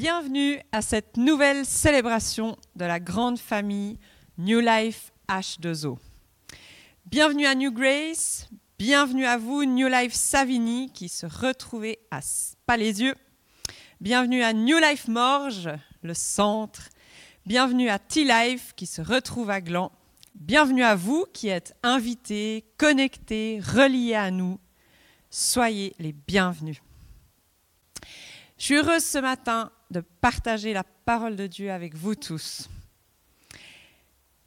Bienvenue 0.00 0.60
à 0.70 0.80
cette 0.80 1.16
nouvelle 1.16 1.66
célébration 1.66 2.56
de 2.76 2.84
la 2.84 3.00
grande 3.00 3.36
famille 3.36 3.98
New 4.38 4.60
Life 4.60 5.10
H2O. 5.28 5.98
Bienvenue 7.06 7.46
à 7.46 7.56
New 7.56 7.72
Grace, 7.72 8.48
bienvenue 8.78 9.26
à 9.26 9.38
vous 9.38 9.64
New 9.64 9.88
Life 9.88 10.14
Savigny 10.14 10.92
qui 10.92 11.08
se 11.08 11.26
retrouvait 11.26 11.98
à 12.12 12.20
Palaisieux. 12.64 13.16
Bienvenue 14.00 14.44
à 14.44 14.52
New 14.52 14.78
Life 14.78 15.08
Morges, 15.08 15.70
le 16.04 16.14
centre. 16.14 16.90
Bienvenue 17.44 17.88
à 17.88 17.98
T-Life 17.98 18.74
qui 18.76 18.86
se 18.86 19.02
retrouve 19.02 19.50
à 19.50 19.60
Gland. 19.60 19.90
Bienvenue 20.36 20.84
à 20.84 20.94
vous 20.94 21.26
qui 21.32 21.48
êtes 21.48 21.74
invités, 21.82 22.64
connectés, 22.76 23.58
reliés 23.58 24.14
à 24.14 24.30
nous. 24.30 24.60
Soyez 25.28 25.96
les 25.98 26.12
bienvenus. 26.12 26.80
Je 28.58 28.64
suis 28.64 28.76
heureuse 28.76 29.04
ce 29.04 29.18
matin 29.18 29.72
de 29.90 30.00
partager 30.00 30.72
la 30.72 30.84
parole 30.84 31.36
de 31.36 31.46
Dieu 31.46 31.70
avec 31.70 31.94
vous 31.94 32.14
tous. 32.14 32.68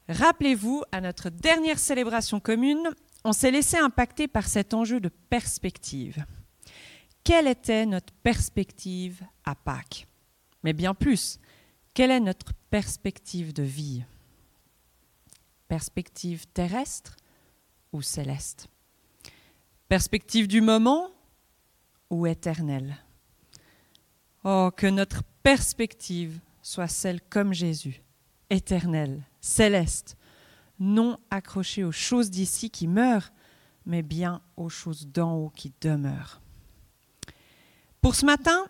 Rappelez-vous, 0.08 0.82
à 0.92 1.00
notre 1.00 1.30
dernière 1.30 1.78
célébration 1.78 2.40
commune, 2.40 2.90
on 3.24 3.32
s'est 3.32 3.50
laissé 3.50 3.76
impacter 3.76 4.28
par 4.28 4.46
cet 4.46 4.74
enjeu 4.74 5.00
de 5.00 5.08
perspective. 5.08 6.24
Quelle 7.24 7.46
était 7.46 7.86
notre 7.86 8.12
perspective 8.14 9.22
à 9.44 9.54
Pâques? 9.54 10.08
Mais 10.64 10.72
bien 10.72 10.94
plus, 10.94 11.38
quelle 11.94 12.10
est 12.10 12.20
notre 12.20 12.52
perspective 12.70 13.52
de 13.52 13.62
vie? 13.62 14.02
Perspective 15.68 16.46
terrestre 16.48 17.16
ou 17.92 18.02
céleste? 18.02 18.68
Perspective 19.88 20.48
du 20.48 20.60
moment 20.60 21.10
ou 22.10 22.26
éternelle? 22.26 22.96
Oh, 24.44 24.70
que 24.76 24.88
notre 24.88 25.22
perspective 25.42 26.40
soit 26.62 26.88
celle 26.88 27.20
comme 27.20 27.52
Jésus, 27.52 28.02
éternelle, 28.50 29.22
céleste, 29.40 30.16
non 30.78 31.18
accrochée 31.30 31.84
aux 31.84 31.92
choses 31.92 32.30
d'ici 32.30 32.70
qui 32.70 32.86
meurent, 32.86 33.32
mais 33.86 34.02
bien 34.02 34.40
aux 34.56 34.68
choses 34.68 35.06
d'en 35.06 35.34
haut 35.34 35.50
qui 35.50 35.72
demeurent. 35.80 36.40
Pour 38.00 38.14
ce 38.14 38.26
matin, 38.26 38.66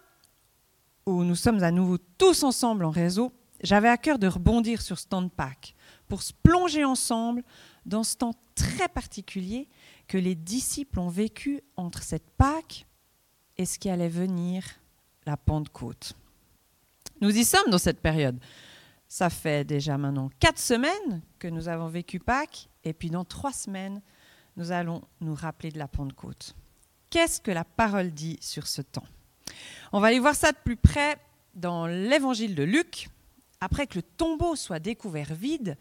où 1.06 1.24
nous 1.24 1.34
sommes 1.34 1.62
à 1.62 1.70
nouveau 1.70 1.98
tous 2.18 2.42
ensemble 2.42 2.84
en 2.84 2.90
réseau, 2.90 3.32
j'avais 3.62 3.88
à 3.88 3.96
cœur 3.96 4.18
de 4.18 4.26
rebondir 4.26 4.82
sur 4.82 4.98
ce 4.98 5.06
temps 5.06 5.22
de 5.22 5.28
Pâques, 5.28 5.74
pour 6.08 6.22
se 6.22 6.32
plonger 6.32 6.84
ensemble 6.84 7.42
dans 7.86 8.02
ce 8.02 8.16
temps 8.16 8.34
très 8.54 8.88
particulier 8.88 9.68
que 10.06 10.18
les 10.18 10.34
disciples 10.34 11.00
ont 11.00 11.08
vécu 11.08 11.62
entre 11.76 12.02
cette 12.02 12.28
Pâques 12.36 12.86
et 13.56 13.64
ce 13.64 13.78
qui 13.78 13.88
allait 13.88 14.08
venir, 14.08 14.64
la 15.24 15.36
Pentecôte. 15.36 16.14
Nous 17.22 17.38
y 17.38 17.44
sommes 17.44 17.70
dans 17.70 17.78
cette 17.78 18.00
période. 18.00 18.40
Ça 19.06 19.30
fait 19.30 19.64
déjà 19.64 19.96
maintenant 19.96 20.28
quatre 20.40 20.58
semaines 20.58 21.22
que 21.38 21.46
nous 21.46 21.68
avons 21.68 21.86
vécu 21.86 22.18
Pâques, 22.18 22.68
et 22.82 22.92
puis 22.92 23.10
dans 23.10 23.24
trois 23.24 23.52
semaines, 23.52 24.02
nous 24.56 24.72
allons 24.72 25.02
nous 25.20 25.36
rappeler 25.36 25.70
de 25.70 25.78
la 25.78 25.86
Pentecôte. 25.86 26.56
Qu'est-ce 27.10 27.40
que 27.40 27.52
la 27.52 27.62
parole 27.62 28.10
dit 28.10 28.38
sur 28.40 28.66
ce 28.66 28.82
temps? 28.82 29.06
On 29.92 30.00
va 30.00 30.08
aller 30.08 30.18
voir 30.18 30.34
ça 30.34 30.50
de 30.50 30.56
plus 30.64 30.74
près 30.74 31.16
dans 31.54 31.86
l'évangile 31.86 32.56
de 32.56 32.64
Luc. 32.64 33.08
Après 33.60 33.86
que 33.86 33.98
le 33.98 34.02
tombeau 34.02 34.56
soit 34.56 34.80
découvert 34.80 35.32
vide, 35.32 35.76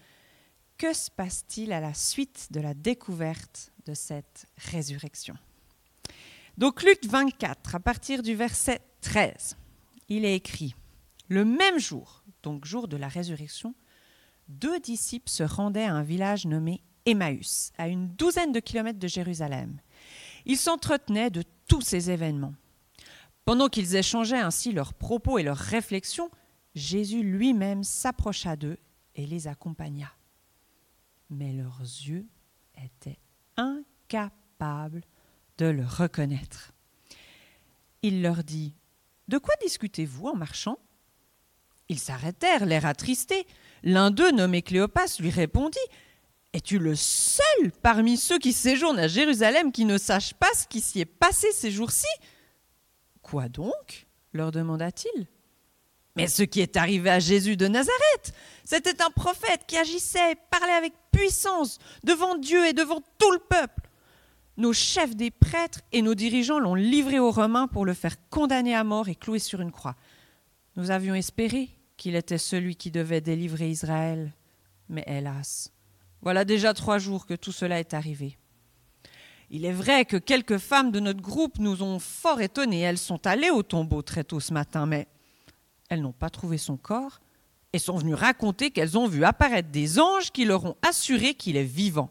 que 0.78 0.94
se 0.94 1.10
passe-t-il 1.10 1.74
à 1.74 1.80
la 1.80 1.96
suite 1.96 2.50
de 2.52 2.60
la 2.60 2.76
découverte 2.76 3.72
de 3.88 3.96
cette 3.96 4.46
résurrection? 4.58 5.36
Donc 6.60 6.84
Luc 6.84 7.04
24, 7.04 7.74
à 7.74 7.80
partir 7.80 8.22
du 8.22 8.36
verset 8.36 8.80
13, 9.02 9.58
il 10.08 10.24
est 10.24 10.36
écrit 10.36 10.76
le 11.32 11.46
même 11.46 11.80
jour, 11.80 12.26
donc 12.44 12.66
jour 12.66 12.90
de 12.90 12.98
la 12.98 13.08
résurrection, 13.08 13.74
deux 14.50 14.82
disciples 14.82 15.30
se 15.30 15.44
rendaient 15.44 15.86
à 15.86 15.94
un 15.94 16.04
village 16.04 16.46
nommé 16.46 16.84
Emmaüs, 17.06 17.72
à 17.78 17.88
une 17.88 18.10
douzaine 18.10 18.52
de 18.52 18.60
kilomètres 18.60 19.00
de 19.00 19.08
Jérusalem. 19.08 19.80
Ils 20.46 20.58
s'entretenaient 20.58 21.30
de 21.30 21.46
tous 21.70 21.80
ces 21.80 22.12
événements. 22.12 22.54
Pendant 23.46 23.70
qu'ils 23.70 23.96
échangeaient 23.96 24.42
ainsi 24.42 24.74
leurs 24.74 24.94
propos 24.94 25.38
et 25.38 25.44
leurs 25.44 25.56
réflexions, 25.56 26.30
Jésus 26.76 27.24
lui-même 27.24 27.86
s'approcha 27.86 28.58
d'eux 28.58 28.78
et 29.16 29.26
les 29.26 29.48
accompagna. 29.48 30.12
Mais 31.30 31.54
leurs 31.54 31.80
yeux 31.80 32.28
étaient 32.76 33.20
incapables 33.56 35.06
de 35.58 35.68
le 35.68 35.86
reconnaître. 35.86 36.74
Il 38.02 38.22
leur 38.22 38.44
dit 38.44 38.76
De 39.30 39.38
quoi 39.38 39.54
discutez-vous 39.62 40.28
en 40.28 40.36
marchant? 40.36 40.78
Ils 41.92 42.00
s'arrêtèrent, 42.00 42.66
l'air 42.66 42.86
attristé. 42.86 43.46
L'un 43.84 44.12
d'eux, 44.12 44.32
nommé 44.32 44.62
Cléopas, 44.62 45.18
lui 45.20 45.30
répondit 45.30 45.78
Es-tu 46.54 46.80
le 46.80 46.96
seul 46.96 47.72
parmi 47.82 48.18
ceux 48.18 48.40
qui 48.40 48.54
séjournent 48.54 49.00
à 49.00 49.08
Jérusalem 49.08 49.72
qui 49.72 49.84
ne 49.84 49.98
sache 49.98 50.34
pas 50.34 50.52
ce 50.56 50.68
qui 50.68 50.80
s'y 50.80 51.02
est 51.02 51.06
passé 51.06 51.52
ces 51.52 51.70
jours-ci? 51.70 52.08
Quoi 53.22 53.50
donc? 53.50 54.08
leur 54.34 54.54
demanda-t-il. 54.54 55.28
Mais 56.16 56.28
ce 56.28 56.44
qui 56.44 56.62
est 56.62 56.78
arrivé 56.78 57.10
à 57.10 57.20
Jésus 57.20 57.58
de 57.58 57.68
Nazareth, 57.68 58.34
c'était 58.64 59.02
un 59.02 59.10
prophète 59.10 59.66
qui 59.68 59.76
agissait 59.76 60.32
et 60.32 60.36
parlait 60.50 60.72
avec 60.72 60.94
puissance 61.12 61.80
devant 62.06 62.38
Dieu 62.38 62.66
et 62.66 62.72
devant 62.72 63.02
tout 63.18 63.32
le 63.32 63.40
peuple. 63.40 63.90
Nos 64.56 64.72
chefs 64.72 65.18
des 65.18 65.32
prêtres 65.32 65.82
et 65.92 66.02
nos 66.02 66.16
dirigeants 66.16 66.60
l'ont 66.60 66.76
livré 66.76 67.20
aux 67.20 67.32
Romains 67.32 67.68
pour 67.68 67.86
le 67.86 67.94
faire 67.94 68.16
condamner 68.30 68.74
à 68.74 68.86
mort 68.86 69.10
et 69.10 69.16
clouer 69.16 69.40
sur 69.40 69.60
une 69.60 69.72
croix. 69.72 69.98
Nous 70.78 70.92
avions 70.92 71.16
espéré 71.16 71.70
qu'il 72.02 72.16
était 72.16 72.40
celui 72.40 72.76
qui 72.76 72.90
devait 72.90 73.22
délivrer 73.22 73.70
Israël. 73.70 74.34
Mais 74.90 75.04
hélas, 75.06 75.72
voilà 76.24 76.46
déjà 76.46 76.74
trois 76.74 76.98
jours 76.98 77.28
que 77.28 77.36
tout 77.36 77.52
cela 77.52 77.80
est 77.80 77.94
arrivé. 77.94 78.40
Il 79.52 79.66
est 79.66 79.72
vrai 79.72 80.06
que 80.06 80.18
quelques 80.18 80.58
femmes 80.58 80.92
de 80.92 81.00
notre 81.00 81.22
groupe 81.22 81.60
nous 81.60 81.84
ont 81.84 82.00
fort 82.00 82.42
étonnés. 82.42 82.80
Elles 82.80 82.98
sont 82.98 83.28
allées 83.28 83.52
au 83.52 83.62
tombeau 83.62 84.02
très 84.02 84.24
tôt 84.24 84.40
ce 84.40 84.52
matin, 84.52 84.88
mais 84.88 85.08
elles 85.90 86.02
n'ont 86.02 86.12
pas 86.12 86.32
trouvé 86.32 86.58
son 86.58 86.76
corps 86.76 87.20
et 87.72 87.78
sont 87.78 88.00
venues 88.00 88.16
raconter 88.16 88.72
qu'elles 88.72 88.98
ont 88.98 89.08
vu 89.08 89.24
apparaître 89.24 89.70
des 89.70 90.00
anges 90.00 90.32
qui 90.32 90.44
leur 90.44 90.66
ont 90.66 90.78
assuré 90.82 91.36
qu'il 91.36 91.56
est 91.56 91.64
vivant. 91.64 92.10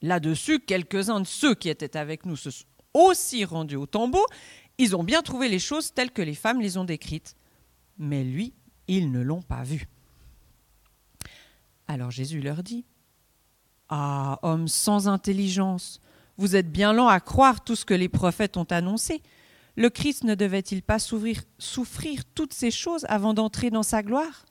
Là-dessus, 0.00 0.60
quelques-uns 0.60 1.20
de 1.20 1.26
ceux 1.26 1.54
qui 1.54 1.68
étaient 1.68 1.98
avec 1.98 2.24
nous 2.24 2.36
se 2.36 2.50
sont 2.50 2.64
aussi 2.94 3.44
rendus 3.44 3.76
au 3.76 3.84
tombeau. 3.84 4.24
Ils 4.78 4.96
ont 4.96 5.04
bien 5.04 5.20
trouvé 5.20 5.50
les 5.50 5.58
choses 5.58 5.92
telles 5.92 6.12
que 6.12 6.22
les 6.22 6.34
femmes 6.34 6.62
les 6.62 6.78
ont 6.78 6.84
décrites 6.84 7.36
mais 7.98 8.24
lui, 8.24 8.52
ils 8.88 9.10
ne 9.10 9.20
l'ont 9.20 9.42
pas 9.42 9.62
vu. 9.62 9.88
Alors 11.88 12.10
Jésus 12.10 12.40
leur 12.40 12.62
dit, 12.62 12.84
Ah, 13.88 14.38
homme 14.42 14.68
sans 14.68 15.08
intelligence, 15.08 16.00
vous 16.36 16.56
êtes 16.56 16.70
bien 16.72 16.92
lent 16.92 17.08
à 17.08 17.20
croire 17.20 17.62
tout 17.62 17.76
ce 17.76 17.84
que 17.84 17.94
les 17.94 18.08
prophètes 18.08 18.56
ont 18.56 18.64
annoncé. 18.64 19.22
Le 19.76 19.90
Christ 19.90 20.24
ne 20.24 20.34
devait-il 20.34 20.82
pas 20.82 20.98
souffrir, 20.98 21.42
souffrir 21.58 22.24
toutes 22.34 22.54
ces 22.54 22.70
choses 22.70 23.04
avant 23.08 23.34
d'entrer 23.34 23.70
dans 23.70 23.82
sa 23.82 24.02
gloire? 24.02 24.46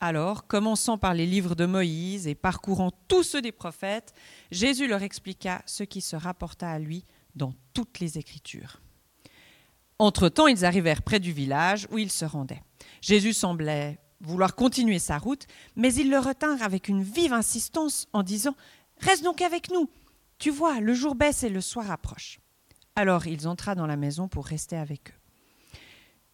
Alors, 0.00 0.48
commençant 0.48 0.98
par 0.98 1.14
les 1.14 1.26
livres 1.26 1.54
de 1.54 1.64
Moïse 1.64 2.26
et 2.26 2.34
parcourant 2.34 2.90
tous 3.06 3.22
ceux 3.22 3.40
des 3.40 3.52
prophètes, 3.52 4.12
Jésus 4.50 4.88
leur 4.88 5.02
expliqua 5.02 5.62
ce 5.64 5.84
qui 5.84 6.00
se 6.00 6.16
rapporta 6.16 6.68
à 6.68 6.80
lui 6.80 7.04
dans 7.36 7.54
toutes 7.72 8.00
les 8.00 8.18
Écritures. 8.18 8.81
Entre-temps, 10.02 10.48
ils 10.48 10.64
arrivèrent 10.64 11.02
près 11.02 11.20
du 11.20 11.30
village 11.30 11.86
où 11.92 11.96
ils 11.96 12.10
se 12.10 12.24
rendaient. 12.24 12.64
Jésus 13.02 13.32
semblait 13.32 14.00
vouloir 14.20 14.56
continuer 14.56 14.98
sa 14.98 15.16
route, 15.16 15.46
mais 15.76 15.94
ils 15.94 16.10
le 16.10 16.18
retinrent 16.18 16.64
avec 16.64 16.88
une 16.88 17.04
vive 17.04 17.32
insistance 17.32 18.08
en 18.12 18.24
disant 18.24 18.56
Reste 18.98 19.22
donc 19.22 19.42
avec 19.42 19.70
nous. 19.70 19.88
Tu 20.38 20.50
vois, 20.50 20.80
le 20.80 20.92
jour 20.92 21.14
baisse 21.14 21.44
et 21.44 21.48
le 21.48 21.60
soir 21.60 21.88
approche. 21.88 22.40
Alors 22.96 23.28
il 23.28 23.46
entra 23.46 23.76
dans 23.76 23.86
la 23.86 23.96
maison 23.96 24.26
pour 24.26 24.44
rester 24.44 24.76
avec 24.76 25.10
eux. 25.10 25.78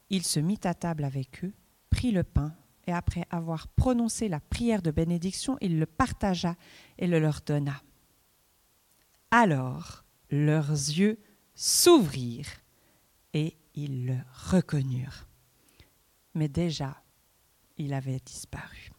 Il 0.08 0.24
se 0.24 0.40
mit 0.40 0.60
à 0.64 0.72
table 0.72 1.04
avec 1.04 1.44
eux, 1.44 1.52
prit 1.90 2.10
le 2.10 2.24
pain, 2.24 2.54
et 2.86 2.92
après 2.94 3.26
avoir 3.28 3.68
prononcé 3.68 4.30
la 4.30 4.40
prière 4.40 4.80
de 4.80 4.90
bénédiction, 4.90 5.58
il 5.60 5.78
le 5.78 5.84
partagea 5.84 6.56
et 6.96 7.06
le 7.06 7.18
leur 7.18 7.42
donna. 7.44 7.82
Alors 9.30 10.06
leurs 10.30 10.70
yeux 10.70 11.18
s'ouvrirent 11.54 12.62
et 13.34 13.56
ils 13.74 14.06
le 14.06 14.16
reconnurent. 14.50 15.26
Mais 16.34 16.48
déjà, 16.48 17.02
il 17.76 17.94
avait 17.94 18.20
disparu. 18.24 18.90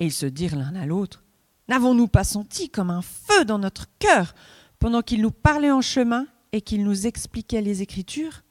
Et 0.00 0.06
ils 0.06 0.12
se 0.12 0.26
dirent 0.26 0.56
l'un 0.56 0.74
à 0.76 0.86
l'autre, 0.86 1.24
N'avons-nous 1.68 2.08
pas 2.08 2.24
senti 2.24 2.70
comme 2.70 2.90
un 2.90 3.02
feu 3.02 3.44
dans 3.44 3.58
notre 3.58 3.86
cœur 3.98 4.34
pendant 4.78 5.02
qu'il 5.02 5.20
nous 5.20 5.30
parlait 5.30 5.70
en 5.70 5.82
chemin 5.82 6.26
et 6.52 6.62
qu'il 6.62 6.82
nous 6.82 7.06
expliquait 7.06 7.60
les 7.60 7.82
Écritures? 7.82 8.42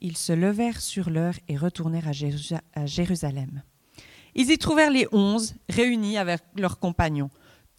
Ils 0.00 0.16
se 0.16 0.32
levèrent 0.32 0.80
sur 0.80 1.10
l'heure 1.10 1.34
et 1.48 1.56
retournèrent 1.56 2.08
à 2.08 2.86
Jérusalem. 2.86 3.62
Ils 4.34 4.50
y 4.50 4.58
trouvèrent 4.58 4.90
les 4.90 5.06
onze 5.12 5.54
réunis 5.68 6.18
avec 6.18 6.42
leurs 6.56 6.78
compagnons. 6.78 7.30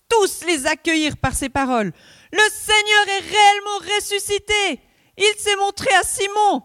Tous 0.10 0.46
les 0.48 0.66
accueillirent 0.66 1.18
par 1.18 1.36
ces 1.36 1.50
paroles. 1.50 1.92
Le 2.32 2.50
Seigneur 2.50 3.08
est 3.10 3.30
réellement 3.30 3.96
ressuscité. 3.98 4.82
Il 5.18 5.34
s'est 5.38 5.56
montré 5.56 5.90
à 5.96 6.04
Simon. 6.04 6.64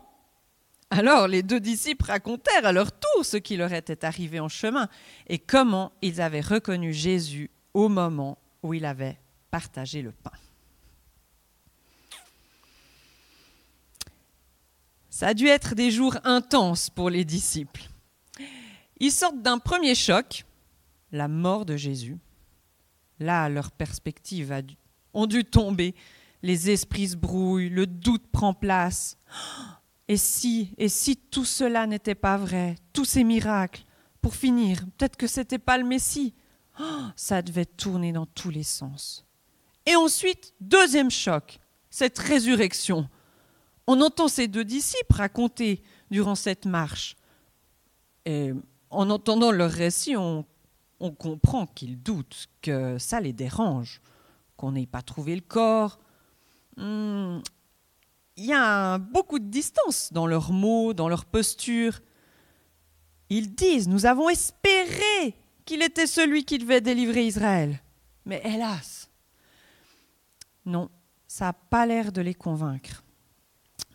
Alors 0.91 1.27
les 1.27 1.43
deux 1.43 1.61
disciples 1.61 2.05
racontèrent 2.05 2.67
à 2.67 2.73
leur 2.73 2.93
tour 2.93 3.25
ce 3.25 3.39
qui 3.39 3.57
leur 3.57 3.73
était 3.73 4.05
arrivé 4.05 4.41
en 4.41 4.49
chemin 4.49 4.89
et 5.27 5.39
comment 5.39 5.93
ils 6.03 6.21
avaient 6.21 6.43
reconnu 6.43 6.93
Jésus 6.93 7.51
au 7.73 7.89
moment 7.89 8.37
où 8.63 8.75
il 8.75 8.85
avait 8.85 9.19
partagé 9.51 10.03
le 10.03 10.13
pain. 10.13 10.33
Ça 15.09 15.29
a 15.29 15.35
dû 15.35 15.47
être 15.47 15.75
des 15.75 15.91
jours 15.91 16.17
intenses 16.25 16.91
pour 16.91 17.09
les 17.09 17.25
disciples. 17.25 17.89
Ils 18.99 19.13
sortent 19.13 19.41
d'un 19.41 19.59
premier 19.59 19.95
choc, 19.95 20.45
la 21.11 21.29
mort 21.29 21.65
de 21.65 21.77
Jésus. 21.77 22.19
Là, 23.19 23.49
leur 23.49 23.71
perspective 23.71 24.53
a 24.53 24.63
dû, 24.63 24.75
ont 25.15 25.27
dû 25.27 25.45
tomber. 25.45 25.95
Les 26.43 26.71
esprits 26.71 27.09
se 27.09 27.17
brouillent, 27.17 27.69
le 27.69 27.87
doute 27.87 28.27
prend 28.33 28.55
place. 28.55 29.17
Et 30.09 30.17
si, 30.17 30.75
et 30.79 30.89
si 30.89 31.17
tout 31.17 31.45
cela 31.45 31.87
n'était 31.87 32.15
pas 32.15 32.37
vrai, 32.37 32.77
tous 32.93 33.05
ces 33.05 33.25
miracles, 33.25 33.85
pour 34.21 34.35
finir, 34.35 34.81
peut-être 34.97 35.17
que 35.17 35.27
c'était 35.27 35.59
pas 35.59 35.79
le 35.79 35.85
Messie. 35.85 36.35
ça 37.17 37.43
devait 37.43 37.67
tourner 37.67 38.13
dans 38.13 38.27
tous 38.27 38.51
les 38.51 38.63
sens. 38.63 39.27
Et 39.87 39.97
ensuite, 39.97 40.55
deuxième 40.61 41.11
choc, 41.11 41.59
cette 41.91 42.19
résurrection. 42.19 43.09
On 43.87 44.01
entend 44.01 44.29
ces 44.29 44.49
deux 44.49 44.65
disciples 44.65 45.15
raconter 45.15 45.83
durant 46.11 46.37
cette 46.37 46.67
marche. 46.67 47.17
Et 48.25 48.53
en 48.91 49.11
entendant 49.11 49.51
leur 49.51 49.71
récit, 49.71 50.17
on, 50.17 50.47
comprend 51.19 51.67
qu'ils 51.67 52.01
doutent, 52.01 52.47
que 52.61 52.97
ça 52.99 53.21
les 53.21 53.33
dérange, 53.33 54.01
qu'on 54.57 54.73
n'ait 54.73 54.87
pas 54.87 55.03
trouvé 55.03 55.35
le 55.35 55.41
corps. 55.41 55.99
Hmm, 56.77 57.41
il 58.37 58.47
y 58.47 58.53
a 58.53 58.99
beaucoup 58.99 59.39
de 59.39 59.47
distance 59.47 60.13
dans 60.13 60.27
leurs 60.27 60.53
mots, 60.53 60.95
dans 60.95 61.09
leur 61.09 61.25
posture. 61.25 62.01
Ils 63.29 63.55
disent, 63.55 63.89
nous 63.89 64.07
avons 64.07 64.29
espéré 64.29 65.37
qu'il 65.65 65.83
était 65.83 66.07
celui 66.07 66.45
qui 66.45 66.59
devait 66.59 66.81
délivrer 66.81 67.27
Israël. 67.27 67.81
Mais 68.25 68.41
hélas, 68.45 69.11
non, 70.65 70.91
ça 71.27 71.47
n'a 71.47 71.53
pas 71.53 71.87
l'air 71.87 72.13
de 72.13 72.21
les 72.21 72.35
convaincre 72.35 73.03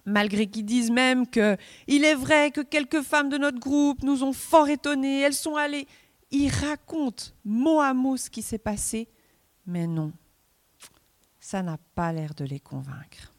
malgré 0.07 0.47
qu'ils 0.47 0.65
disent 0.65 0.89
même 0.89 1.27
que 1.27 1.57
il 1.85 2.03
est 2.03 2.15
vrai 2.15 2.49
que 2.49 2.61
quelques 2.61 3.01
femmes 3.01 3.29
de 3.29 3.37
notre 3.37 3.59
groupe 3.59 4.01
nous 4.01 4.23
ont 4.23 4.33
fort 4.33 4.69
étonnés, 4.69 5.21
elles 5.21 5.33
sont 5.33 5.55
allées. 5.55 5.85
Ils 6.31 6.49
racontent 6.49 7.25
mot 7.45 7.79
à 7.79 7.93
mot 7.93 8.17
ce 8.17 8.29
qui 8.29 8.41
s'est 8.41 8.57
passé, 8.57 9.07
mais 9.65 9.85
non, 9.85 10.11
ça 11.47 11.63
n'a 11.63 11.77
pas 11.95 12.11
l'air 12.11 12.33
de 12.33 12.43
les 12.43 12.59
convaincre. 12.59 13.31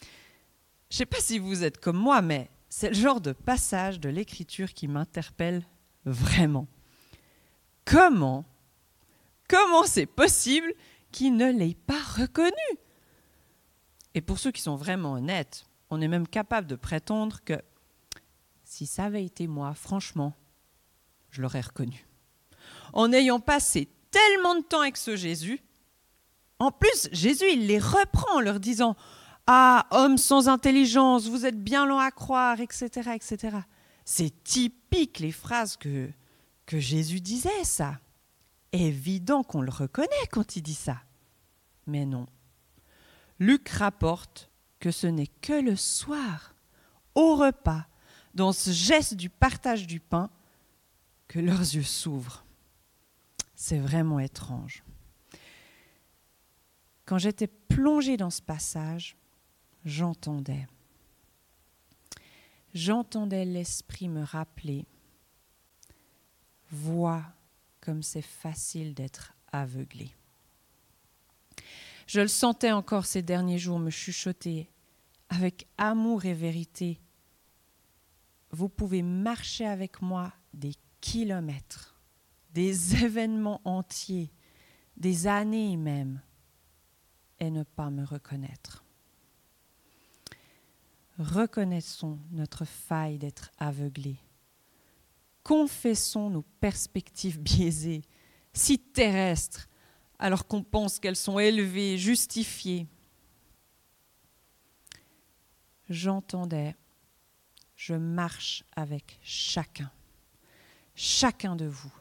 Je 0.00 0.94
ne 0.94 0.96
sais 0.96 1.06
pas 1.06 1.20
si 1.20 1.38
vous 1.38 1.62
êtes 1.62 1.78
comme 1.78 1.96
moi, 1.96 2.22
mais 2.22 2.50
c'est 2.68 2.88
le 2.88 2.94
genre 2.96 3.20
de 3.20 3.30
passage 3.30 4.00
de 4.00 4.08
l'écriture 4.08 4.74
qui 4.74 4.88
m'interpelle 4.88 5.64
vraiment. 6.04 6.66
Comment, 7.84 8.44
comment 9.48 9.84
c'est 9.84 10.06
possible 10.06 10.74
qu'ils 11.12 11.36
ne 11.36 11.52
l'aient 11.52 11.76
pas 11.86 12.02
reconnu? 12.02 12.50
Et 14.14 14.22
pour 14.22 14.40
ceux 14.40 14.50
qui 14.50 14.62
sont 14.62 14.74
vraiment 14.74 15.12
honnêtes, 15.12 15.66
on 15.88 16.00
est 16.00 16.08
même 16.08 16.26
capable 16.26 16.66
de 16.66 16.74
prétendre 16.74 17.44
que 17.44 17.62
si 18.64 18.86
ça 18.86 19.04
avait 19.04 19.24
été 19.24 19.46
moi, 19.46 19.72
franchement, 19.74 20.34
je 21.30 21.42
l'aurais 21.42 21.60
reconnu. 21.60 22.08
En 22.92 23.12
ayant 23.12 23.38
passé 23.38 23.88
tellement 24.10 24.56
de 24.56 24.62
temps 24.62 24.80
avec 24.80 24.96
ce 24.96 25.14
Jésus, 25.14 25.60
en 26.60 26.70
plus, 26.70 27.08
Jésus, 27.10 27.56
les 27.56 27.78
reprend 27.78 28.36
en 28.36 28.40
leur 28.40 28.60
disant 28.60 28.94
Ah, 29.46 29.86
homme 29.90 30.18
sans 30.18 30.48
intelligence, 30.48 31.26
vous 31.26 31.46
êtes 31.46 31.64
bien 31.64 31.86
lent 31.86 31.98
à 31.98 32.10
croire, 32.10 32.60
etc. 32.60 33.12
etc. 33.14 33.56
C'est 34.04 34.44
typique 34.44 35.20
les 35.20 35.32
phrases 35.32 35.78
que, 35.78 36.10
que 36.66 36.78
Jésus 36.78 37.20
disait, 37.20 37.64
ça. 37.64 37.98
Évident 38.72 39.42
qu'on 39.42 39.62
le 39.62 39.70
reconnaît 39.70 40.08
quand 40.30 40.54
il 40.54 40.62
dit 40.62 40.74
ça. 40.74 40.98
Mais 41.86 42.04
non. 42.04 42.26
Luc 43.38 43.68
rapporte 43.70 44.50
que 44.80 44.90
ce 44.90 45.06
n'est 45.06 45.26
que 45.26 45.54
le 45.54 45.76
soir, 45.76 46.54
au 47.14 47.36
repas, 47.36 47.86
dans 48.34 48.52
ce 48.52 48.70
geste 48.70 49.14
du 49.14 49.30
partage 49.30 49.86
du 49.86 49.98
pain, 49.98 50.30
que 51.26 51.38
leurs 51.40 51.60
yeux 51.60 51.82
s'ouvrent. 51.82 52.44
C'est 53.54 53.78
vraiment 53.78 54.20
étrange. 54.20 54.84
Quand 57.10 57.18
j'étais 57.18 57.48
plongée 57.48 58.16
dans 58.16 58.30
ce 58.30 58.40
passage, 58.40 59.16
j'entendais. 59.84 60.68
J'entendais 62.72 63.44
l'Esprit 63.44 64.08
me 64.08 64.22
rappeler, 64.22 64.86
vois 66.70 67.24
comme 67.80 68.04
c'est 68.04 68.22
facile 68.22 68.94
d'être 68.94 69.34
aveuglé. 69.50 70.14
Je 72.06 72.20
le 72.20 72.28
sentais 72.28 72.70
encore 72.70 73.06
ces 73.06 73.22
derniers 73.22 73.58
jours 73.58 73.80
me 73.80 73.90
chuchoter 73.90 74.70
avec 75.30 75.66
amour 75.78 76.26
et 76.26 76.34
vérité. 76.34 77.00
Vous 78.52 78.68
pouvez 78.68 79.02
marcher 79.02 79.66
avec 79.66 80.00
moi 80.00 80.32
des 80.54 80.74
kilomètres, 81.00 82.00
des 82.54 82.94
événements 83.04 83.60
entiers, 83.64 84.30
des 84.96 85.26
années 85.26 85.76
même, 85.76 86.20
et 87.40 87.50
ne 87.50 87.62
pas 87.62 87.90
me 87.90 88.04
reconnaître. 88.04 88.84
Reconnaissons 91.18 92.18
notre 92.30 92.64
faille 92.64 93.18
d'être 93.18 93.50
aveuglés. 93.58 94.18
Confessons 95.42 96.30
nos 96.30 96.42
perspectives 96.60 97.38
biaisées, 97.42 98.02
si 98.52 98.78
terrestres, 98.78 99.68
alors 100.18 100.46
qu'on 100.46 100.62
pense 100.62 100.98
qu'elles 100.98 101.16
sont 101.16 101.38
élevées, 101.38 101.98
justifiées. 101.98 102.86
J'entendais, 105.88 106.76
je 107.74 107.94
marche 107.94 108.64
avec 108.76 109.18
chacun, 109.22 109.90
chacun 110.94 111.56
de 111.56 111.66
vous, 111.66 111.92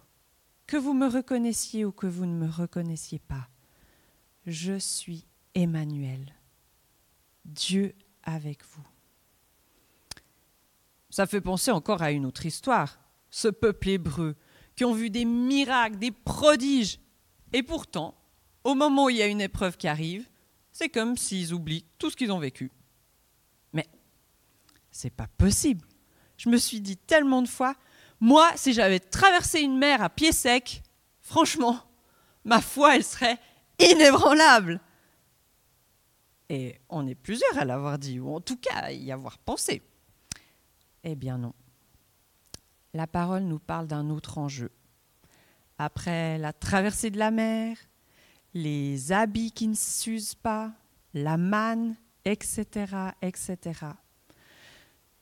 que 0.68 0.78
vous 0.78 0.94
me 0.94 1.08
reconnaissiez 1.08 1.86
ou 1.86 1.92
que 1.92 2.06
vous 2.06 2.26
ne 2.26 2.36
me 2.36 2.50
reconnaissiez 2.50 3.20
pas. 3.20 3.50
Je 4.46 4.78
suis 4.78 5.26
Emmanuel, 5.56 6.34
Dieu 7.46 7.94
avec 8.24 8.64
vous. 8.66 8.86
Ça 11.10 11.26
fait 11.26 11.42
penser 11.42 11.72
encore 11.72 12.02
à 12.02 12.12
une 12.12 12.26
autre 12.26 12.46
histoire, 12.46 13.00
ce 13.30 13.48
peuple 13.48 13.90
hébreu, 13.90 14.36
qui 14.76 14.86
ont 14.86 14.94
vu 14.94 15.10
des 15.10 15.26
miracles, 15.26 15.98
des 15.98 16.12
prodiges, 16.12 17.00
et 17.52 17.64
pourtant, 17.64 18.16
au 18.64 18.76
moment 18.76 19.06
où 19.06 19.10
il 19.10 19.18
y 19.18 19.22
a 19.22 19.28
une 19.28 19.42
épreuve 19.42 19.78
qui 19.78 19.88
arrive, 19.88 20.28
c'est 20.72 20.90
comme 20.90 21.18
s'ils 21.18 21.54
oublient 21.54 21.86
tout 21.98 22.10
ce 22.10 22.16
qu'ils 22.16 22.32
ont 22.32 22.40
vécu. 22.40 22.72
Mais 23.74 23.88
c'est 24.92 25.10
pas 25.10 25.28
possible. 25.38 25.86
Je 26.38 26.50
me 26.50 26.58
suis 26.58 26.80
dit 26.80 26.96
tellement 26.96 27.42
de 27.42 27.48
fois, 27.48 27.76
moi, 28.20 28.52
si 28.56 28.74
j'avais 28.74 29.00
traversé 29.00 29.62
une 29.62 29.78
mer 29.78 30.02
à 30.02 30.10
pied 30.10 30.32
sec, 30.32 30.84
franchement, 31.22 31.80
ma 32.46 32.62
foi, 32.62 32.96
elle 32.96 33.04
serait 33.04 33.40
inébranlable. 33.80 34.80
Et 36.50 36.80
on 36.90 37.06
est 37.08 37.16
plusieurs 37.16 37.58
à 37.58 37.66
l'avoir 37.66 38.00
dit, 38.00 38.20
ou 38.20 38.34
en 38.36 38.42
tout 38.42 38.58
cas 38.58 38.76
à 38.76 38.92
y 38.92 39.12
avoir 39.12 39.38
pensé. 39.38 39.82
Eh 41.04 41.16
bien 41.16 41.38
non. 41.38 41.54
La 42.94 43.06
parole 43.06 43.44
nous 43.44 43.60
parle 43.60 43.88
d'un 43.88 44.10
autre 44.10 44.40
enjeu 44.40 44.72
après 45.80 46.38
la 46.38 46.54
traversée 46.54 47.10
de 47.10 47.18
la 47.18 47.32
mer, 47.32 47.78
les 48.54 49.12
habits 49.12 49.52
qui 49.52 49.68
ne 49.68 49.76
s'usent 49.76 50.36
pas, 50.36 50.74
la 51.14 51.38
manne, 51.38 51.96
etc., 52.26 53.14
etc. 53.22 53.58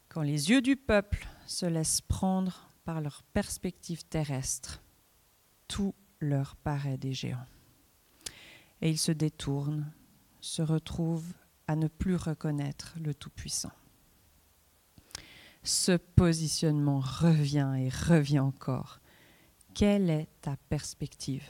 Quand 0.09 0.23
les 0.23 0.49
yeux 0.49 0.61
du 0.61 0.75
peuple 0.75 1.27
se 1.45 1.67
laissent 1.67 2.01
prendre 2.01 2.69
par 2.83 3.01
leur 3.01 3.21
perspective 3.33 4.03
terrestre, 4.05 4.81
tout 5.67 5.93
leur 6.19 6.55
paraît 6.55 6.97
des 6.97 7.13
géants. 7.13 7.45
Et 8.81 8.89
ils 8.89 8.97
se 8.97 9.11
détournent, 9.11 9.91
se 10.41 10.61
retrouvent 10.61 11.33
à 11.67 11.75
ne 11.75 11.87
plus 11.87 12.15
reconnaître 12.15 12.95
le 13.01 13.13
Tout-Puissant. 13.13 13.71
Ce 15.63 15.97
positionnement 15.97 16.99
revient 16.99 17.73
et 17.77 17.89
revient 17.89 18.39
encore 18.39 18.99
quelle 19.77 20.09
est 20.09 20.27
ta 20.41 20.57
perspective? 20.69 21.43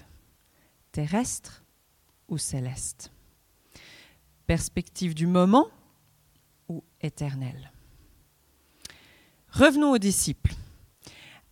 Terrestre 0.91 1.63
ou 2.27 2.37
céleste? 2.37 3.09
Perspective 4.45 5.15
du 5.15 5.27
moment 5.27 5.69
ou 6.67 6.83
éternelle? 6.99 7.71
Revenons 9.49 9.91
aux 9.91 9.97
disciples. 9.97 10.53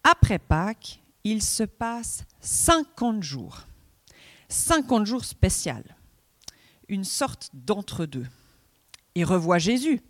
Après 0.03 0.37
Pâques, 0.37 1.01
il 1.23 1.41
se 1.41 1.63
passe 1.63 2.25
50 2.41 3.23
jours. 3.23 3.61
50 4.49 5.05
jours 5.05 5.23
spécial. 5.23 5.94
Une 6.87 7.03
sorte 7.03 7.49
d'entre-deux. 7.53 8.27
Ils 9.15 9.25
revoient 9.25 9.57
Jésus. 9.57 10.01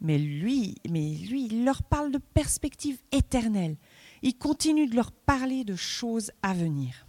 Mais 0.00 0.18
lui, 0.18 0.76
mais 0.88 1.14
lui, 1.14 1.48
leur 1.48 1.82
parle 1.82 2.10
de 2.10 2.18
perspectives 2.18 3.00
éternelles. 3.12 3.76
Il 4.22 4.36
continue 4.36 4.86
de 4.86 4.96
leur 4.96 5.12
parler 5.12 5.62
de 5.62 5.76
choses 5.76 6.32
à 6.42 6.54
venir. 6.54 7.06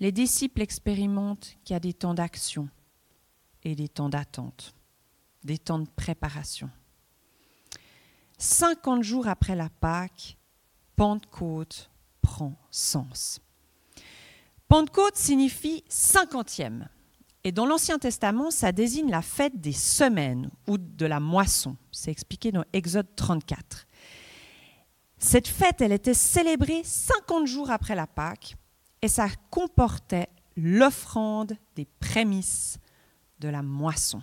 Les 0.00 0.12
disciples 0.12 0.62
expérimentent 0.62 1.56
qu'il 1.64 1.74
y 1.74 1.76
a 1.76 1.80
des 1.80 1.92
temps 1.92 2.14
d'action 2.14 2.68
et 3.64 3.74
des 3.74 3.88
temps 3.88 4.08
d'attente, 4.08 4.74
des 5.44 5.58
temps 5.58 5.80
de 5.80 5.88
préparation. 5.96 6.70
50 8.38 9.02
jours 9.02 9.26
après 9.26 9.56
la 9.56 9.68
Pâque, 9.68 10.38
Pentecôte 10.96 11.90
prend 12.22 12.56
sens. 12.70 13.40
Pentecôte 14.68 15.16
signifie 15.16 15.82
cinquantième. 15.88 16.88
Et 17.48 17.52
dans 17.52 17.64
l'Ancien 17.64 17.98
Testament, 17.98 18.50
ça 18.50 18.72
désigne 18.72 19.10
la 19.10 19.22
fête 19.22 19.58
des 19.58 19.72
semaines 19.72 20.50
ou 20.66 20.76
de 20.76 21.06
la 21.06 21.18
moisson. 21.18 21.78
C'est 21.90 22.10
expliqué 22.10 22.52
dans 22.52 22.62
Exode 22.74 23.16
34. 23.16 23.86
Cette 25.16 25.48
fête, 25.48 25.80
elle 25.80 25.92
était 25.92 26.12
célébrée 26.12 26.82
50 26.84 27.46
jours 27.46 27.70
après 27.70 27.94
la 27.94 28.06
Pâque 28.06 28.54
et 29.00 29.08
ça 29.08 29.28
comportait 29.48 30.28
l'offrande 30.58 31.56
des 31.74 31.86
prémices 31.86 32.76
de 33.40 33.48
la 33.48 33.62
moisson. 33.62 34.22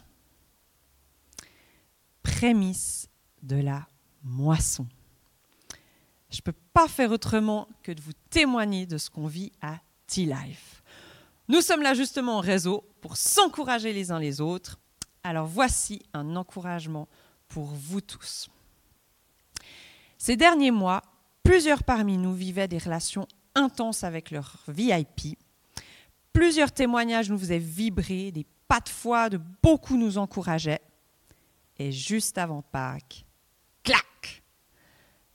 Prémices 2.22 3.10
de 3.42 3.56
la 3.56 3.88
moisson. 4.22 4.86
Je 6.30 6.38
ne 6.38 6.44
peux 6.44 6.60
pas 6.74 6.88
faire 6.88 7.10
autrement 7.10 7.68
que 7.82 7.92
de 7.92 8.02
vous 8.02 8.14
témoigner 8.30 8.86
de 8.86 9.00
ce 9.00 9.10
qu'on 9.10 9.26
vit 9.26 9.52
à 9.64 9.80
T-Life. 10.06 10.75
Nous 11.48 11.62
sommes 11.62 11.82
là 11.82 11.94
justement 11.94 12.38
en 12.38 12.42
réseau 12.42 12.84
pour 13.02 13.18
s'encourager 13.18 13.94
les 13.94 14.12
uns 14.12 14.20
les 14.20 14.42
autres. 14.42 14.80
Alors 15.24 15.46
voici 15.46 16.02
un 16.14 16.36
encouragement 16.36 17.08
pour 17.48 17.66
vous 17.66 18.02
tous. 18.02 18.50
Ces 20.18 20.38
derniers 20.38 20.72
mois, 20.72 21.02
plusieurs 21.44 21.84
parmi 21.84 22.18
nous 22.18 22.34
vivaient 22.34 22.68
des 22.68 22.80
relations 22.80 23.28
intenses 23.54 24.04
avec 24.04 24.32
leur 24.32 24.58
VIP. 24.68 25.38
Plusieurs 26.34 26.72
témoignages 26.72 27.30
nous 27.30 27.38
faisaient 27.38 27.60
vibrer, 27.60 28.32
des 28.32 28.46
pas 28.68 28.80
de 28.80 28.90
foi 28.90 29.30
de 29.30 29.40
beaucoup 29.62 29.98
nous 29.98 30.18
encourageaient. 30.18 30.82
Et 31.78 31.92
juste 31.92 32.38
avant 32.38 32.62
Pâques, 32.62 33.26
clac 33.84 34.44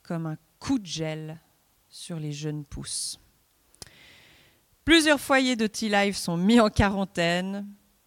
Comme 0.03 0.27
un 0.27 0.37
coup 0.59 0.79
de 0.79 0.87
gel 0.87 1.41
sur 1.89 2.19
les 2.19 2.33
jeunes 2.33 2.65
pousses. 2.65 3.19
Plusieurs 4.91 5.21
foyers 5.21 5.55
de 5.55 5.69
T-Live 5.69 6.17
sont 6.17 6.37
mis 6.37 6.59
en 6.59 6.69
quarantaine. 6.69 7.65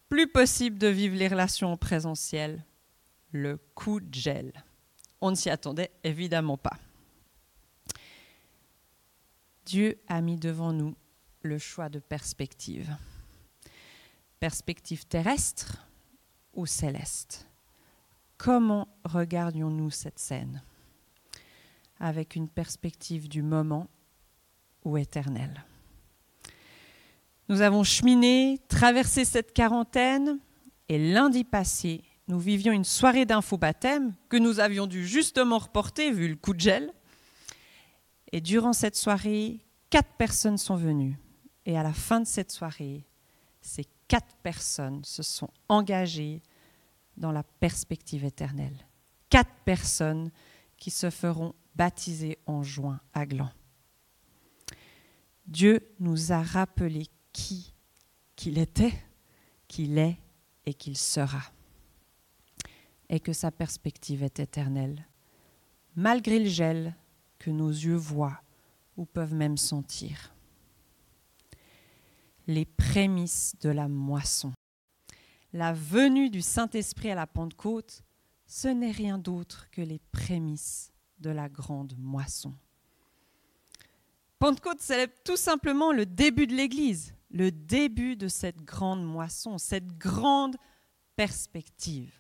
Plus 0.10 0.28
possible 0.28 0.78
de 0.78 0.88
vivre 0.88 1.16
les 1.16 1.30
relations 1.30 1.72
en 1.72 1.78
présentiel. 1.78 2.66
Le 3.32 3.58
coup 3.74 4.02
de 4.02 4.14
gel. 4.14 4.52
On 5.22 5.32
ne 5.32 5.36
s'y 5.36 5.50
attendait 5.50 5.92
évidemment 6.04 6.58
pas. 6.58 6.78
Dieu 9.66 9.98
a 10.10 10.20
mis 10.20 10.36
devant 10.36 10.74
nous 10.74 10.94
le 11.42 11.58
choix 11.58 11.88
de 11.88 12.00
perspective. 12.00 12.94
Perspective 14.42 15.06
terrestre 15.06 15.88
ou 16.54 16.66
céleste? 16.66 17.48
Comment 18.38 18.90
regardions-nous 19.06 19.90
cette 19.90 20.20
scène? 20.20 20.62
Avec 22.02 22.36
une 22.36 22.50
perspective 22.50 23.30
du 23.30 23.42
moment 23.42 23.88
ou 24.84 24.98
éternelle 24.98 25.64
Nous 27.50 27.62
avons 27.62 27.84
cheminé, 27.84 28.60
traversé 28.68 29.26
cette 29.26 29.54
quarantaine 29.54 30.40
et 30.88 30.98
lundi 30.98 31.44
passé, 31.44 32.04
nous 32.28 32.40
vivions 32.40 32.72
une 32.72 32.86
soirée 32.86 33.26
d'info 33.26 33.58
baptême 33.58 34.14
que 34.30 34.38
nous 34.38 34.60
avions 34.60 34.88
dû 34.88 35.06
justement 35.06 35.58
reporter 35.58 36.12
vu 36.12 36.30
le 36.30 36.36
coup 36.36 36.54
de 36.54 36.60
gel. 36.60 36.94
Et 38.32 38.40
durant 38.40 38.74
cette 38.74 38.96
soirée, 38.96 39.60
quatre 39.90 40.14
personnes 40.18 40.58
sont 40.58 40.76
venues. 40.76 41.20
Et 41.66 41.78
à 41.78 41.84
la 41.84 41.94
fin 41.94 42.22
de 42.22 42.26
cette 42.26 42.52
soirée, 42.52 43.06
ces 43.62 43.86
quatre 44.08 44.36
personnes 44.38 45.04
se 45.04 45.22
sont 45.22 45.50
engagées 45.68 46.42
dans 47.18 47.32
la 47.32 47.44
perspective 47.44 48.24
éternelle. 48.24 48.88
Quatre 49.30 49.54
personnes 49.66 50.32
qui 50.78 50.92
se 50.92 51.10
feront 51.10 51.54
baptiser 51.76 52.38
en 52.46 52.64
juin 52.64 53.00
à 53.14 53.26
Gland. 53.26 53.52
Dieu 55.46 55.94
nous 56.00 56.32
a 56.32 56.42
rappelé 56.42 57.08
qui 57.34 57.74
qu'il 58.36 58.58
était, 58.58 58.94
qu'il 59.68 59.98
est 59.98 60.18
et 60.66 60.74
qu'il 60.74 60.98
sera 60.98 61.42
et 63.10 63.20
que 63.20 63.34
sa 63.34 63.52
perspective 63.52 64.24
est 64.24 64.40
éternelle, 64.40 65.08
malgré 65.96 66.40
le 66.40 66.50
gel 66.50 66.96
que 67.38 67.52
nos 67.52 67.70
yeux 67.70 67.96
voient 67.96 68.42
ou 68.98 69.06
peuvent 69.06 69.36
même 69.36 69.58
sentir. 69.58 70.34
Les 72.48 72.66
prémices 72.66 73.56
de 73.62 73.70
la 73.70 73.88
moisson. 73.88 74.52
La 75.54 75.74
venue 75.74 76.30
du 76.30 76.42
Saint-Esprit 76.42 77.12
à 77.12 77.16
la 77.16 77.28
Pentecôte, 77.28 78.02
ce 78.48 78.68
n'est 78.68 78.92
rien 78.92 79.18
d'autre 79.18 79.70
que 79.72 79.82
les 79.82 80.00
prémices 80.12 80.92
de 81.20 81.30
la 81.30 81.48
grande 81.48 81.94
moisson. 81.98 82.56
Pentecôte 84.40 84.82
célèbre 84.82 85.14
tout 85.24 85.38
simplement 85.38 85.92
le 85.92 86.06
début 86.06 86.48
de 86.48 86.56
l'Église, 86.56 87.14
le 87.34 87.52
début 87.52 88.16
de 88.16 88.28
cette 88.28 88.64
grande 88.64 89.04
moisson, 89.04 89.58
cette 89.58 89.98
grande 89.98 90.56
perspective. 91.16 92.14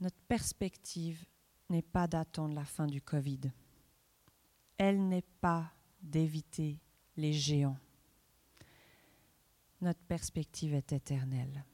Notre 0.00 0.20
perspective 0.28 1.24
n'est 1.68 1.82
pas 1.82 2.06
d'attendre 2.06 2.54
la 2.54 2.64
fin 2.64 2.86
du 2.86 3.02
Covid. 3.02 3.40
Elle 4.78 5.08
n'est 5.08 5.24
pas 5.40 5.72
d'éviter 6.00 6.80
les 7.16 7.32
géants. 7.32 7.78
Notre 9.80 10.00
perspective 10.00 10.74
est 10.74 10.92
éternelle. 10.92 11.64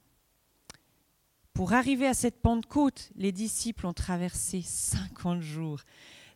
Pour 1.53 1.75
arriver 1.75 2.07
à 2.07 2.15
cette 2.15 2.41
Pentecôte, 2.41 3.11
les 3.17 3.33
disciples 3.33 3.87
ont 3.87 3.93
traversé 3.93 4.63
50 4.63 5.41
jours, 5.41 5.81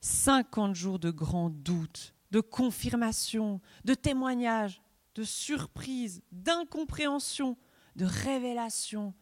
50 0.00 0.74
jours 0.74 0.98
de 0.98 1.10
grands 1.10 1.50
doutes, 1.50 2.14
de 2.32 2.40
confirmation, 2.40 3.60
de 3.84 3.94
témoignages, 3.94 4.82
de 5.14 5.22
surprises, 5.22 6.22
d'incompréhension, 6.32 7.58
de 7.94 8.06
révélation, 8.06 9.14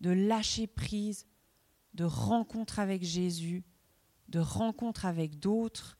de 0.00 0.10
lâcher 0.10 0.66
prise, 0.66 1.26
de 1.94 2.04
rencontre 2.04 2.80
avec 2.80 3.04
Jésus, 3.04 3.64
de 4.28 4.40
rencontre 4.40 5.06
avec 5.06 5.38
d'autres, 5.38 5.96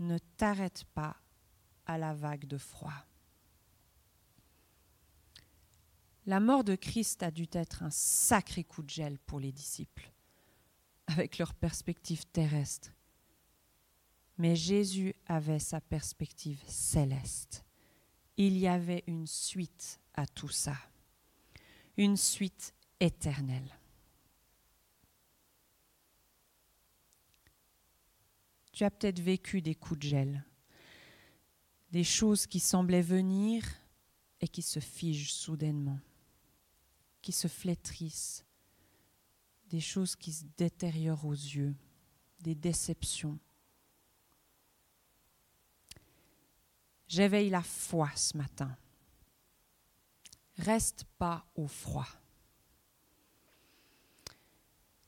ne 0.00 0.18
t'arrête 0.18 0.84
pas 0.92 1.16
à 1.86 1.96
la 1.96 2.12
vague 2.12 2.46
de 2.46 2.58
froid. 2.58 3.06
La 6.26 6.40
mort 6.40 6.64
de 6.64 6.74
Christ 6.74 7.22
a 7.22 7.30
dû 7.30 7.46
être 7.52 7.84
un 7.84 7.90
sacré 7.90 8.64
coup 8.64 8.82
de 8.82 8.90
gel 8.90 9.20
pour 9.20 9.38
les 9.38 9.52
disciples, 9.52 10.12
avec 11.06 11.38
leur 11.38 11.54
perspective 11.54 12.26
terrestre. 12.26 12.90
Mais 14.38 14.54
Jésus 14.54 15.14
avait 15.26 15.58
sa 15.58 15.80
perspective 15.80 16.62
céleste. 16.66 17.64
Il 18.36 18.56
y 18.56 18.68
avait 18.68 19.02
une 19.08 19.26
suite 19.26 20.00
à 20.14 20.26
tout 20.26 20.48
ça, 20.48 20.76
une 21.96 22.16
suite 22.16 22.72
éternelle. 23.00 23.76
Tu 28.72 28.84
as 28.84 28.92
peut-être 28.92 29.18
vécu 29.18 29.60
des 29.60 29.74
coups 29.74 29.98
de 29.98 30.08
gel, 30.08 30.44
des 31.90 32.04
choses 32.04 32.46
qui 32.46 32.60
semblaient 32.60 33.02
venir 33.02 33.64
et 34.40 34.46
qui 34.46 34.62
se 34.62 34.78
figent 34.78 35.32
soudainement, 35.32 35.98
qui 37.20 37.32
se 37.32 37.48
flétrissent, 37.48 38.44
des 39.68 39.80
choses 39.80 40.14
qui 40.14 40.32
se 40.32 40.44
détériorent 40.56 41.26
aux 41.26 41.32
yeux, 41.32 41.74
des 42.40 42.54
déceptions. 42.54 43.38
J'éveille 47.08 47.50
la 47.50 47.62
foi 47.62 48.10
ce 48.14 48.36
matin. 48.36 48.76
Reste 50.58 51.04
pas 51.18 51.44
au 51.54 51.66
froid. 51.66 52.08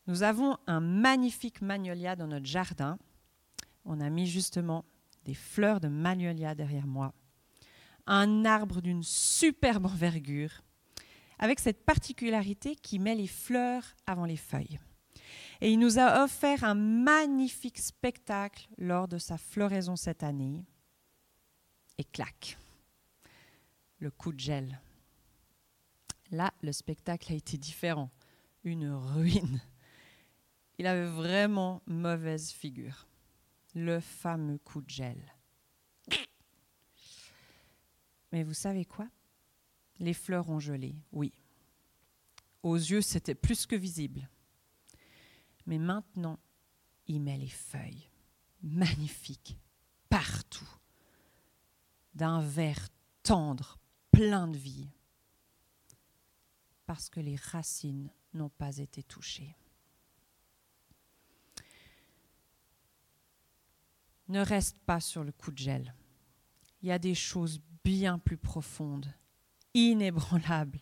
Nous 0.07 0.23
avons 0.23 0.57
un 0.67 0.81
magnifique 0.81 1.61
magnolia 1.61 2.17
dans 2.17 2.27
notre 2.27 2.47
jardin 2.47 2.99
on 3.85 4.01
a 4.01 4.11
mis 4.11 4.27
justement 4.27 4.85
des 5.25 5.35
fleurs 5.35 5.81
de 5.81 5.89
magnolia 5.89 6.55
derrière 6.55 6.87
moi, 6.87 7.13
un 8.07 8.45
arbre 8.45 8.81
d'une 8.81 9.03
superbe 9.03 9.87
envergure, 9.87 10.63
avec 11.39 11.59
cette 11.59 11.85
particularité 11.85 12.77
qui 12.77 12.99
met 12.99 13.15
les 13.15 13.27
fleurs 13.27 13.85
avant 14.07 14.25
les 14.25 14.37
feuilles. 14.37 14.79
Et 15.61 15.73
il 15.73 15.79
nous 15.79 15.99
a 15.99 16.25
offert 16.25 16.65
un 16.65 16.75
magnifique 16.75 17.79
spectacle 17.79 18.69
lors 18.79 19.09
de 19.09 19.19
sa 19.19 19.37
floraison 19.37 19.97
cette 19.97 20.23
année. 20.23 20.65
Et 22.01 22.05
clac, 22.05 22.57
le 23.99 24.11
coup 24.11 24.33
de 24.33 24.41
gel. 24.41 24.81
Là, 26.31 26.51
le 26.63 26.73
spectacle 26.73 27.31
a 27.31 27.37
été 27.37 27.59
différent. 27.59 28.11
une 28.65 28.91
ruine. 28.91 29.61
Il 30.79 30.87
avait 30.87 31.11
vraiment 31.11 31.83
mauvaise 31.85 32.53
figure. 32.53 33.07
Le 33.75 34.01
fameux 34.01 34.57
coup 34.57 34.81
de 34.81 34.89
gel. 34.89 35.35
Mais 38.33 38.45
vous 38.45 38.55
savez 38.55 38.87
quoi? 38.87 39.07
Les 39.99 40.15
fleurs 40.15 40.49
ont 40.49 40.59
gelé, 40.59 40.97
oui. 41.13 41.35
Aux 42.63 42.77
yeux, 42.77 43.03
c'était 43.03 43.35
plus 43.35 43.67
que 43.67 43.77
visible. 43.77 44.27
Mais 45.67 45.77
maintenant, 45.77 46.39
il 47.09 47.21
met 47.21 47.37
les 47.37 47.47
feuilles, 47.47 48.09
magnifiques, 48.63 49.59
partout, 50.09 50.80
d'un 52.15 52.41
vert 52.41 52.89
tendre, 53.23 53.79
plein 54.11 54.49
de 54.49 54.57
vie, 54.57 54.89
parce 56.87 57.09
que 57.09 57.21
les 57.21 57.37
racines 57.37 58.11
n'ont 58.35 58.49
pas 58.49 58.79
été 58.79 59.03
touchées. 59.03 59.57
Ne 64.29 64.41
reste 64.41 64.77
pas 64.87 65.01
sur 65.01 65.25
le 65.25 65.33
coup 65.33 65.51
de 65.51 65.59
gel. 65.59 65.95
Il 66.83 66.89
y 66.89 66.93
a 66.93 66.99
des 66.99 67.15
choses 67.15 67.61
bien 67.85 68.19
plus 68.19 68.37
profondes, 68.37 69.13
inébranlables, 69.75 70.81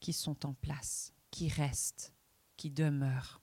qui 0.00 0.12
sont 0.12 0.46
en 0.46 0.54
place, 0.54 1.12
qui 1.30 1.48
restent, 1.48 2.12
qui 2.56 2.70
demeurent. 2.70 3.40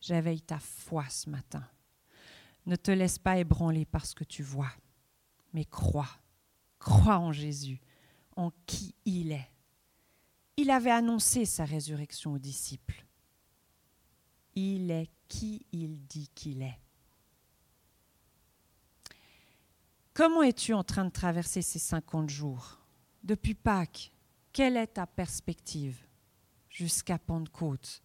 J'éveille 0.00 0.42
ta 0.42 0.58
foi 0.58 1.08
ce 1.08 1.30
matin. 1.30 1.68
Ne 2.66 2.76
te 2.76 2.90
laisse 2.90 3.18
pas 3.18 3.38
ébranler 3.38 3.84
par 3.84 4.06
ce 4.06 4.14
que 4.14 4.24
tu 4.24 4.42
vois, 4.42 4.72
mais 5.56 5.64
crois, 5.64 6.20
crois 6.78 7.18
en 7.18 7.32
Jésus, 7.32 7.80
en 8.36 8.52
qui 8.66 8.94
il 9.06 9.32
est. 9.32 9.50
Il 10.58 10.70
avait 10.70 10.90
annoncé 10.90 11.46
sa 11.46 11.64
résurrection 11.64 12.34
aux 12.34 12.38
disciples. 12.38 13.06
Il 14.54 14.90
est 14.90 15.08
qui 15.28 15.64
il 15.72 16.06
dit 16.06 16.28
qu'il 16.34 16.60
est. 16.60 16.78
Comment 20.12 20.42
es-tu 20.42 20.74
en 20.74 20.84
train 20.84 21.06
de 21.06 21.10
traverser 21.10 21.62
ces 21.62 21.78
50 21.78 22.28
jours? 22.28 22.78
Depuis 23.24 23.54
Pâques, 23.54 24.12
quelle 24.52 24.76
est 24.76 24.88
ta 24.88 25.06
perspective 25.06 26.06
jusqu'à 26.68 27.18
Pentecôte? 27.18 28.02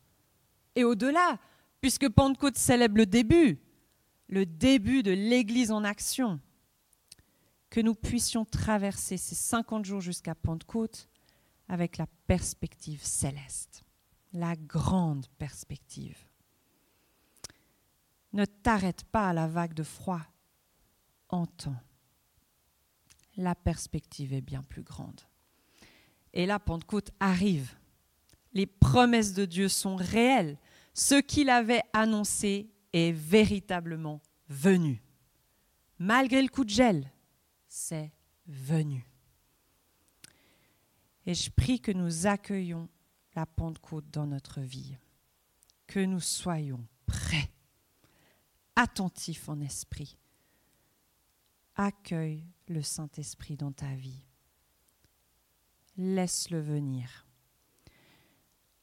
Et 0.75 0.85
au-delà, 0.85 1.37
puisque 1.81 2.07
Pentecôte 2.07 2.57
célèbre 2.57 2.95
le 2.95 3.05
début, 3.05 3.59
le 4.29 4.45
début 4.45 5.03
de 5.03 5.11
l'Église 5.11 5.73
en 5.73 5.83
action, 5.83 6.39
que 7.71 7.79
nous 7.79 7.95
puissions 7.95 8.45
traverser 8.45 9.17
ces 9.17 9.33
50 9.33 9.85
jours 9.85 10.01
jusqu'à 10.01 10.35
Pentecôte 10.35 11.09
avec 11.67 11.97
la 11.97 12.05
perspective 12.27 13.03
céleste, 13.03 13.83
la 14.33 14.55
grande 14.55 15.25
perspective. 15.39 16.17
Ne 18.33 18.45
t'arrête 18.45 19.03
pas 19.05 19.29
à 19.29 19.33
la 19.33 19.47
vague 19.47 19.73
de 19.73 19.83
froid, 19.83 20.21
entends 21.29 21.81
la 23.37 23.55
perspective 23.55 24.33
est 24.33 24.41
bien 24.41 24.63
plus 24.63 24.83
grande. 24.83 25.21
Et 26.33 26.45
là, 26.45 26.59
Pentecôte 26.59 27.11
arrive. 27.19 27.75
Les 28.53 28.65
promesses 28.65 29.33
de 29.33 29.45
Dieu 29.45 29.67
sont 29.67 29.95
réelles. 29.95 30.57
Ce 30.93 31.15
qu'il 31.15 31.49
avait 31.49 31.83
annoncé 31.93 32.69
est 32.93 33.11
véritablement 33.11 34.21
venu. 34.49 35.01
Malgré 35.99 36.41
le 36.41 36.49
coup 36.49 36.65
de 36.65 36.69
gel, 36.69 37.11
c'est 37.73 38.11
venu. 38.47 39.07
Et 41.25 41.33
je 41.33 41.49
prie 41.49 41.79
que 41.79 41.93
nous 41.93 42.27
accueillons 42.27 42.89
la 43.33 43.45
Pentecôte 43.45 44.11
dans 44.11 44.27
notre 44.27 44.59
vie, 44.59 44.97
que 45.87 46.01
nous 46.01 46.19
soyons 46.19 46.85
prêts, 47.05 47.49
attentifs 48.75 49.47
en 49.47 49.61
esprit. 49.61 50.17
Accueille 51.75 52.45
le 52.67 52.81
Saint-Esprit 52.81 53.55
dans 53.55 53.71
ta 53.71 53.95
vie. 53.95 54.25
Laisse-le 55.95 56.59
venir. 56.59 57.25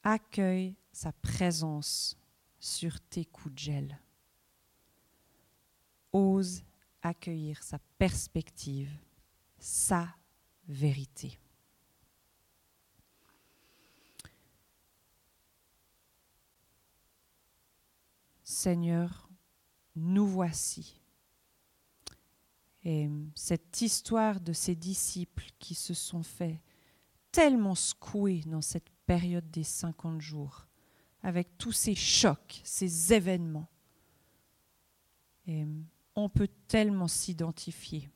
Accueille 0.01 0.75
sa 0.91 1.11
présence 1.11 2.17
sur 2.59 2.99
tes 3.01 3.25
coups 3.25 3.53
de 3.53 3.59
gel. 3.59 3.99
Ose 6.11 6.63
accueillir 7.01 7.61
sa 7.63 7.79
perspective, 7.97 8.91
sa 9.57 10.07
vérité. 10.67 11.39
Seigneur, 18.43 19.29
nous 19.95 20.27
voici 20.27 20.99
et 22.83 23.09
cette 23.35 23.81
histoire 23.81 24.39
de 24.39 24.53
ces 24.53 24.75
disciples 24.75 25.47
qui 25.59 25.75
se 25.75 25.93
sont 25.93 26.23
fait 26.23 26.61
tellement 27.31 27.75
secouer 27.75 28.41
dans 28.45 28.61
cette 28.61 28.89
période 29.05 29.49
des 29.51 29.63
50 29.63 30.21
jours, 30.21 30.65
avec 31.21 31.57
tous 31.57 31.71
ces 31.71 31.95
chocs, 31.95 32.61
ces 32.63 33.13
événements. 33.13 33.67
On 36.23 36.29
peut 36.29 36.49
tellement 36.67 37.07
s'identifier 37.07 38.09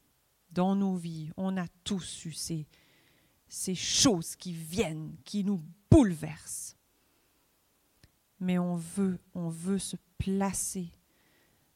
dans 0.51 0.75
nos 0.75 0.95
vies. 0.95 1.31
On 1.37 1.57
a 1.57 1.67
tous 1.83 2.25
eu 2.25 2.31
ces, 2.31 3.75
choses 3.75 4.35
qui 4.35 4.53
viennent, 4.53 5.15
qui 5.23 5.43
nous 5.43 5.61
bouleversent. 5.89 6.75
Mais 8.39 8.57
on 8.59 8.75
veut, 8.75 9.19
on 9.33 9.49
veut 9.49 9.79
se 9.79 9.95
placer 10.17 10.91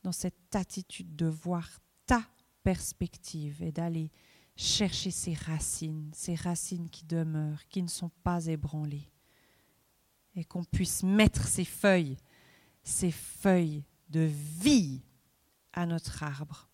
dans 0.03 0.11
cette 0.11 0.55
attitude 0.55 1.15
de 1.15 1.27
voir 1.27 1.79
ta 2.05 2.23
perspective 2.63 3.63
et 3.63 3.71
d'aller 3.71 4.11
chercher 4.55 5.11
ces 5.11 5.33
racines, 5.33 6.11
ces 6.13 6.35
racines 6.35 6.89
qui 6.89 7.05
demeurent, 7.05 7.67
qui 7.69 7.81
ne 7.83 7.87
sont 7.87 8.11
pas 8.23 8.47
ébranlées, 8.47 9.09
et 10.35 10.43
qu'on 10.43 10.63
puisse 10.63 11.03
mettre 11.03 11.47
ces 11.47 11.65
feuilles, 11.65 12.17
ces 12.83 13.11
feuilles 13.11 13.83
de 14.09 14.21
vie 14.21 15.03
notre 15.85 16.23
arbre, 16.23 16.69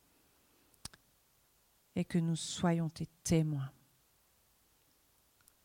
et 1.95 2.05
que 2.05 2.17
nous 2.17 2.35
soyons 2.35 2.89
tes 2.89 3.07
témoins 3.23 3.71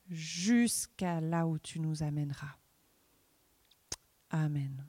jusqu'à 0.09 1.21
là 1.21 1.47
où 1.47 1.59
tu 1.59 1.81
nous 1.81 2.03
amèneras. 2.03 2.57
Amen. 4.31 4.85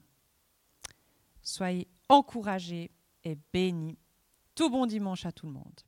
Soyez 1.42 1.88
encouragés 2.08 2.90
et 3.24 3.38
bénis 3.52 3.98
tout 4.54 4.70
bon 4.70 4.86
dimanche 4.86 5.24
à 5.26 5.32
tout 5.32 5.46
le 5.46 5.52
monde. 5.52 5.80